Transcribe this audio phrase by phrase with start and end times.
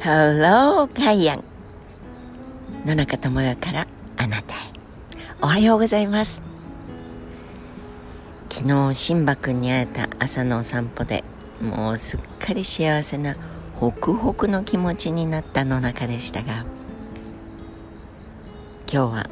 [0.00, 1.44] Hello, カイアン
[2.86, 4.58] 野中智代からあなたへ。
[5.42, 6.40] おはようございます。
[8.48, 11.24] 昨日シンバくんに会えた朝のお散歩で
[11.60, 13.36] もうすっかり幸せな
[13.74, 16.64] ホクホクの気持ちになった野中でしたが
[18.90, 19.30] 今日は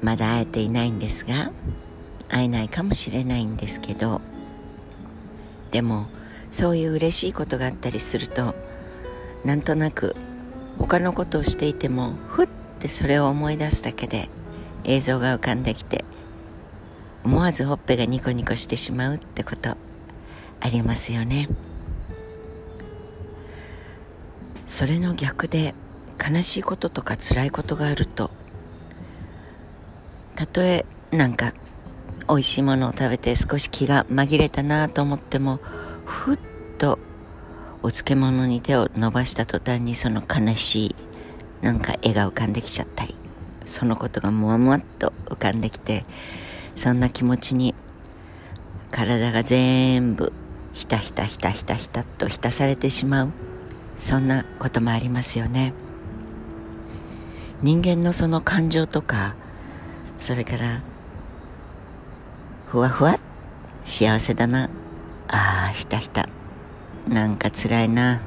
[0.00, 1.50] まだ会えていないんですが
[2.28, 4.20] 会えないかもしれないんですけど
[5.72, 6.06] でも
[6.52, 8.54] そういう嬉しいことがあったりすると
[9.46, 10.16] なんとなく
[10.76, 12.46] 他のことをしていてもふっ
[12.80, 14.28] てそれを思い出すだけで
[14.82, 16.04] 映像が浮かんできて
[17.24, 21.48] 思わずほっぺがニコニコしてしまうってことありますよね。
[24.66, 25.74] それの逆で
[26.18, 28.32] 悲しいこととか辛いことがあると
[30.34, 31.52] たとえなんか
[32.28, 35.60] 美味しいものを食べて少し気が紛れたなと思っても
[36.04, 36.38] ふっ
[36.78, 36.98] と
[37.82, 40.96] お漬物に手を伸ばした途端にその悲しい
[41.62, 43.14] なんか絵が浮かんできちゃったり
[43.64, 46.04] そのことがもわもわっと浮かんできて
[46.74, 47.74] そんな気持ちに
[48.90, 50.32] 体が全部
[50.72, 53.28] ひたひたひたひたひたと浸されてしまう。
[53.96, 55.72] そんなこともありますよね。
[57.62, 59.34] 人間のその感情とか
[60.18, 60.82] それから
[62.66, 63.18] ふわふわ
[63.84, 64.68] 幸せだな。
[65.28, 66.28] ああひたひた。
[67.08, 68.20] なんか辛いな。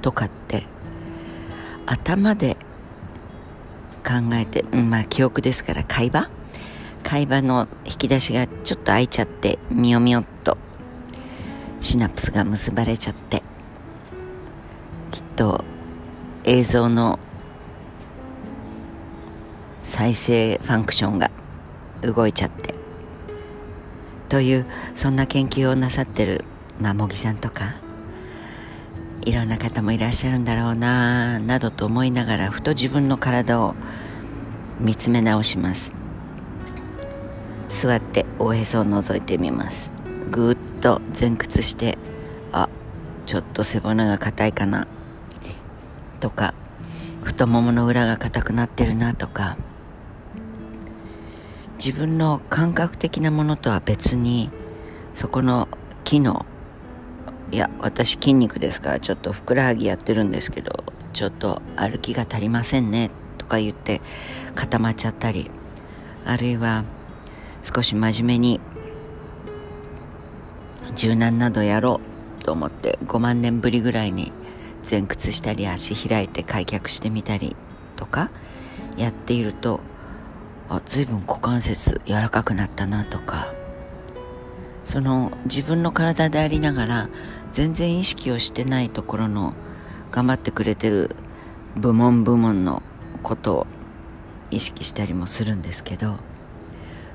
[0.00, 0.62] とかって
[1.84, 2.56] 頭で
[4.04, 6.30] 考えて、まあ記憶ですから会話？
[7.02, 10.56] 会話の引き出しがちょっと開いちゃってみよみよっと
[11.80, 13.42] シナプスが結ばれちゃって
[15.10, 15.64] きっと
[16.44, 17.18] 映像の
[19.82, 21.30] 再生ファンクションが
[22.02, 22.74] 動いちゃって。
[24.28, 26.44] というそんな研究をなさってる
[26.80, 27.76] まあ茂木さんとか
[29.22, 33.74] いろんな方もいらっしゃるんだろうななどと思いながらふと自分の体を
[34.80, 35.92] 見つめ直します。
[37.68, 39.90] 座っておへそを覗いてみます。
[40.30, 41.98] ぐーっと前屈して
[42.52, 42.68] あ
[43.26, 44.86] ちょっと背骨が硬いかな
[46.20, 46.54] とか
[47.22, 49.56] 太ももの裏が硬くなってるなとか
[51.78, 54.50] 自分の感覚的なものとは別に
[55.14, 55.68] そこの
[56.04, 56.46] 機能
[57.50, 64.00] いや私筋肉ですからちょっとふくらはぎやってるんですけどちょっと歩きが足りませんねとか言って
[64.54, 65.50] 固まっちゃったり
[66.26, 66.84] あるいは
[67.62, 68.60] 少し真面目に
[70.94, 72.00] 柔軟などやろ
[72.40, 74.32] うと思って5万年ぶりぐらいに
[74.88, 77.56] 前屈したり足開いて開脚してみたり
[77.96, 78.30] とか
[78.96, 79.80] やっていると
[80.68, 83.52] あ随分股関節柔らかくなったなとか
[84.88, 87.08] その自分の体でありながら
[87.52, 89.52] 全然意識をしてないところの
[90.10, 91.14] 頑張ってくれてる
[91.76, 92.82] 部門部門の
[93.22, 93.66] ことを
[94.50, 96.16] 意識したりもするんですけど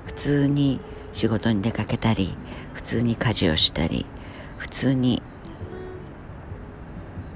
[0.06, 0.82] 普通に
[1.14, 2.38] 仕事に出かけたり
[2.74, 4.06] 普通に家事をしたり
[4.60, 5.24] 普通に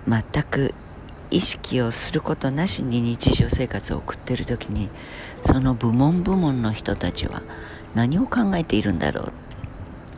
[0.08, 0.76] 全く
[1.32, 4.90] 意識をすることなしに日常生活を送っている時に
[5.42, 7.42] その部門部門の人たちは
[7.96, 9.47] 何を考えているんだろう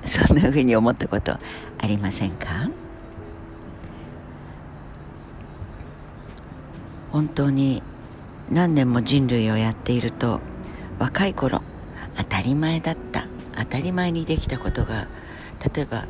[0.05, 1.39] そんなふうに思ったことあ
[1.87, 2.69] りませんか？
[7.11, 7.81] 本当に
[8.51, 10.41] 何年も人類をやっていると
[10.99, 11.61] 若い頃
[12.15, 13.27] 当たり前だった。
[13.59, 15.07] 当たり前にできたことが
[15.75, 16.05] 例えば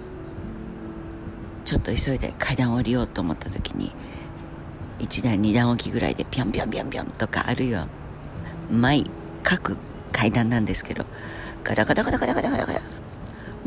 [1.66, 3.92] ちょっと急いで階段を降りようと思った時に
[5.00, 7.88] 1段2段置きぐらいでピョンピョンピョンピョンとかあるいは
[8.72, 9.04] 前
[9.42, 9.78] 各
[10.12, 11.06] 階段なんですけど
[11.64, 12.99] ガタガタガタガタガタガタガタ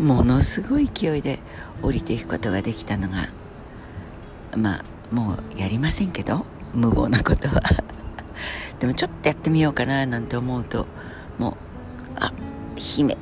[0.03, 1.39] ものすごい勢いで
[1.81, 3.29] 降りていくことができたのが
[4.57, 7.63] まあもうやりませんけど無謀なことは。
[8.81, 10.89] でもちょっとやってみようかななんて思うと
[11.39, 11.55] もう
[12.17, 12.33] あ
[12.75, 13.17] 姫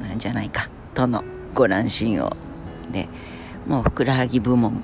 [0.00, 1.22] なんじゃないかとの
[1.54, 2.34] ご乱心を。
[2.90, 3.08] で
[3.66, 4.82] もうふくらはぎ部門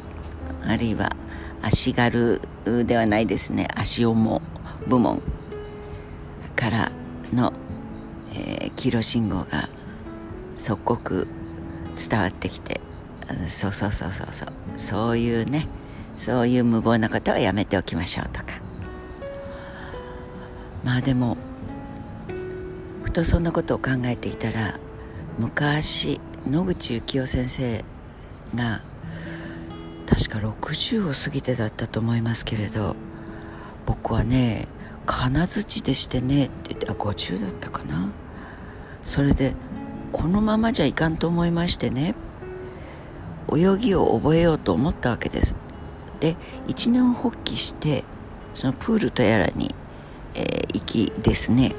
[0.67, 1.17] あるいは
[1.63, 2.43] 足軽
[2.85, 4.41] ではないですね足重
[4.87, 5.23] 部門
[6.57, 6.93] から
[7.33, 7.53] の、
[8.35, 9.69] えー、黄色信号が
[10.63, 11.27] 即刻
[12.09, 12.81] 伝わってきて。
[13.49, 14.49] そうそうそうそうそう。
[14.77, 15.67] そういうね。
[16.17, 18.61] そういう無謀なことはやめておきましょうとか。
[20.85, 21.37] まあでも
[23.03, 24.79] ふとそんなことを考えていたら
[25.39, 27.85] 昔野口幸雄先生
[28.55, 28.83] が
[30.07, 32.97] 確か60を過ぎてだったと思いますけれど
[33.87, 34.69] 僕はね
[35.07, 38.11] 金槌でしてねって言ってあ50だったかな。
[39.03, 39.55] それで
[40.13, 42.15] このままじゃいかんと思いましてね。
[43.51, 45.57] 泳ぎを覚えようと思ったわけです。
[46.21, 46.37] で
[46.69, 48.05] 一年発起して
[48.55, 49.75] そのプールとやらに、
[50.35, 51.75] えー、行きですね、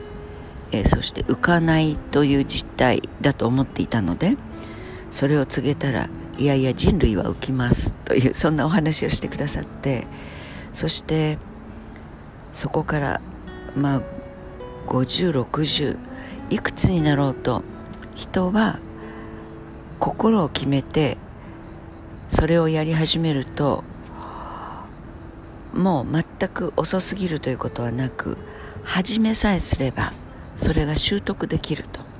[0.71, 4.35] えー、そして浮かないという実態だと思っていたので
[5.11, 7.93] それを告げたらいやいや人類は浮きます。
[8.05, 10.07] というそんなお話をしてくださって
[10.73, 11.37] そして
[12.53, 13.21] そこから
[13.75, 14.01] まあ
[14.87, 15.97] 5060
[16.49, 17.63] いくつになろうと
[18.15, 18.79] 人は
[19.99, 21.17] 心を決めて
[22.29, 23.83] それをやり始めると
[25.73, 28.37] もう全く遅すぎるということはなく
[28.83, 30.13] 始めさえすれば
[30.57, 32.13] それが習得できると。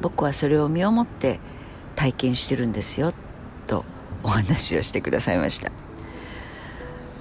[0.00, 1.40] 僕はそれを身をもって
[1.94, 3.12] 体験してるんですよ
[3.66, 3.84] と
[4.22, 5.70] お話をしてくださいました、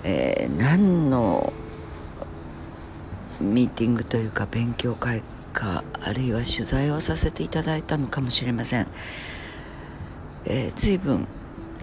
[0.04, 1.54] えー、何の
[3.42, 8.88] ミーティングというか勉強会かあるいは取材をさせていただいたのかもしれません、
[10.46, 11.28] えー、随分、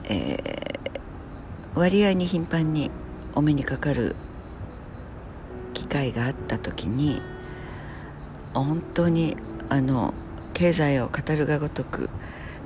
[0.05, 2.91] えー、割合に頻繁に
[3.35, 4.17] お目にかかる
[5.75, 7.21] 機会があった時に
[8.55, 9.37] 本当に
[9.69, 10.15] あの
[10.55, 12.09] 経済を語るがごとく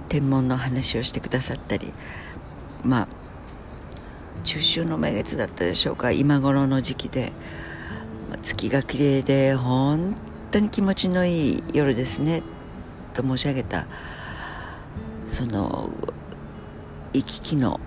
[0.09, 1.93] 天文の話をしてくださったり
[2.85, 3.09] まあ
[4.45, 6.13] 中秋の名月だったでしょうか。
[6.13, 7.33] 今頃の時期で
[8.43, 10.17] 月が綺麗で本
[10.51, 12.43] 当に気持ちのいい夜ですね。
[13.15, 13.87] と申し上げた
[15.27, 15.91] その
[17.13, 17.81] 行き来の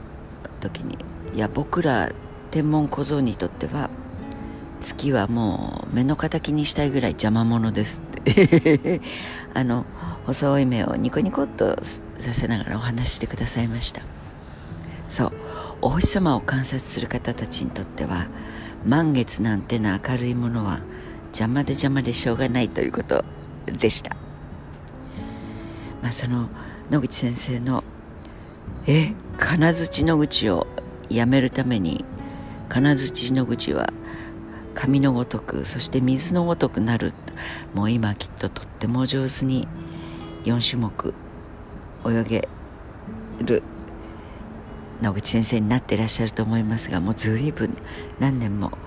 [0.62, 0.98] 時に。
[1.34, 2.12] いや僕ら
[2.52, 3.90] 天文小僧にとっては
[4.82, 8.02] 月はもう目の敵にしたいぐらい邪魔者です。
[8.20, 9.02] っ て
[9.54, 9.86] あの
[10.26, 11.78] 細い目をニコニコっと
[12.20, 14.02] させながらお話してくださいました。
[15.10, 15.32] そう。
[15.82, 18.28] お星様を観察する方たちにとっては
[18.86, 20.80] 満月なんての明るいものは
[21.34, 23.26] 邪魔で邪魔でしょうがないということ
[23.66, 24.16] でした。
[26.02, 26.48] まあその
[26.92, 27.84] 野口先生の
[28.88, 30.68] 「え金槌野口を
[31.10, 32.06] やめるために
[32.70, 33.92] 金槌の口は
[34.76, 37.14] 紙のごとくそして水のごとくなる。
[37.74, 39.68] もう今きっととっても上手に
[40.46, 41.14] 4種目
[42.06, 42.48] 泳げ
[43.42, 43.64] る
[45.02, 47.76] 野口先生になっていらっしゃると思いますがもう随分
[48.20, 48.78] 何年も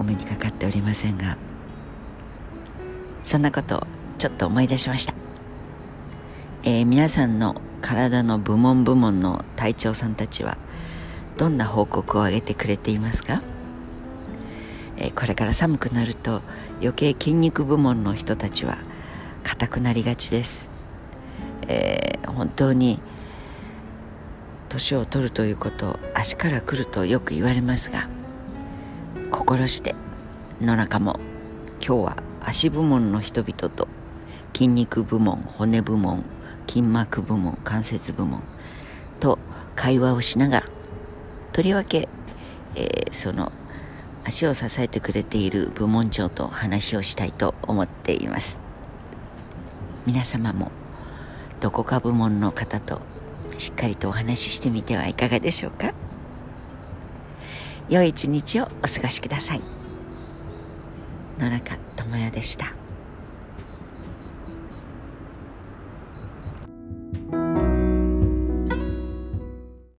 [0.00, 1.36] お目にかかっておりませんが
[3.22, 3.86] そんなことを
[4.16, 5.14] ちょっと思い出しました、
[6.62, 10.56] えー、皆さんの体の部門部門の隊長さんたちは
[11.36, 13.42] どんな報告を上げてくれていますか、
[14.96, 16.40] えー、これから寒くなると
[16.80, 18.78] 余計筋肉部門の人たちは
[19.42, 20.70] 硬くなりがちです、
[21.68, 23.00] えー、本当に
[24.70, 28.08] 年を取るということ足から来るとよく言われますが
[29.30, 29.94] 心して
[30.60, 31.18] 野中も
[31.84, 33.88] 今日は足部門の人々と
[34.52, 36.24] 筋肉部門骨部門
[36.68, 38.42] 筋膜部門関節部門
[39.18, 39.38] と
[39.76, 40.66] 会話をしながら
[41.52, 42.08] とりわけ、
[42.74, 43.52] えー、その
[44.24, 48.58] 足を支えてくれている部門長と話をしたいと思っています。
[50.06, 50.70] 皆様も
[51.60, 53.00] どこか部門の方と
[53.58, 55.92] しっかりとお話ししてみてはいかがでしょうか？
[57.90, 59.60] 良い一日をお過ごしください。
[61.40, 62.79] 野中智也でした。